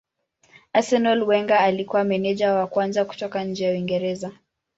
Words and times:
Arsenal 0.73 1.23
Wenger 1.27 1.57
alikuwa 1.59 2.03
meneja 2.03 2.53
wa 2.53 2.67
kwanza 2.67 3.05
kutoka 3.05 3.43
nje 3.43 3.63
ya 3.65 3.71
Uingereza. 3.71 4.31